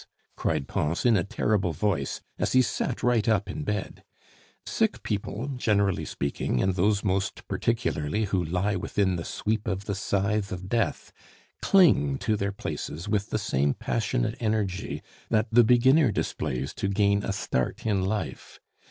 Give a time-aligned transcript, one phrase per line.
[0.35, 4.03] cried Pons in a terrible voice, as he sat right up in bed.
[4.65, 9.93] Sick people, generally speaking, and those most particularly who lie within the sweep of the
[9.93, 11.11] scythe of Death,
[11.61, 17.23] cling to their places with the same passionate energy that the beginner displays to gain
[17.23, 18.59] a start in life.